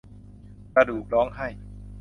[0.73, 1.47] กระดูกร้องไห้